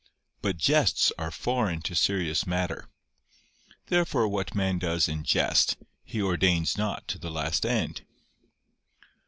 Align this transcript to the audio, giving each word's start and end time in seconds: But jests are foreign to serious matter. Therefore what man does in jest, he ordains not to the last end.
But 0.41 0.57
jests 0.57 1.11
are 1.19 1.29
foreign 1.29 1.83
to 1.83 1.93
serious 1.93 2.47
matter. 2.47 2.89
Therefore 3.85 4.27
what 4.27 4.55
man 4.55 4.79
does 4.79 5.07
in 5.07 5.23
jest, 5.23 5.77
he 6.03 6.19
ordains 6.19 6.75
not 6.75 7.07
to 7.09 7.19
the 7.19 7.29
last 7.29 7.67
end. 7.67 8.03